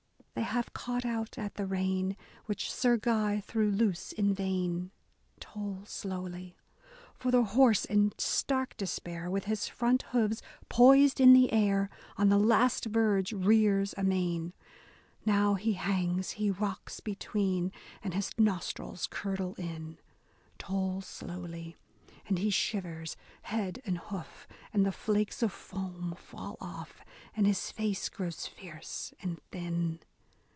They 0.33 0.45
have 0.45 0.73
caught 0.73 1.05
out 1.05 1.37
at 1.37 1.53
the 1.53 1.67
rein, 1.67 2.17
which 2.47 2.71
Sir 2.71 2.97
Guy 2.97 3.41
threw 3.41 3.69
loose— 3.69 4.11
in 4.13 4.33
vain,— 4.33 4.89
Toll 5.39 5.83
slowly. 5.85 6.57
For 7.13 7.29
the 7.29 7.43
horse 7.43 7.85
in 7.85 8.11
stark 8.17 8.75
despair, 8.75 9.29
with 9.29 9.43
his 9.45 9.67
front 9.67 10.01
hoofs 10.11 10.41
poised 10.67 11.19
in 11.21 11.33
the 11.33 11.53
air. 11.53 11.89
On 12.17 12.29
the 12.29 12.39
last 12.39 12.85
verge 12.85 13.31
rears 13.33 13.93
amain. 13.97 14.53
Now 15.25 15.53
he 15.53 15.73
hangs, 15.73 16.31
he 16.31 16.49
rocks 16.49 17.01
between, 17.01 17.71
and 18.03 18.15
his 18.15 18.31
nosfrils 18.31 19.07
curdle 19.11 19.53
in!— 19.57 19.99
Toll 20.59 21.01
slowly. 21.01 21.75
And 22.27 22.39
he 22.39 22.49
shivers 22.49 23.15
head 23.43 23.79
and 23.85 23.99
hoof— 23.99 24.47
and 24.73 24.85
the 24.87 24.91
flakes 24.91 25.43
of 25.43 25.51
foam 25.51 26.15
fall 26.17 26.57
off", 26.59 27.05
And 27.37 27.45
his 27.45 27.69
face 27.69 28.09
grows 28.09 28.47
fierce 28.47 29.13
and 29.21 29.39
thin. 29.51 29.99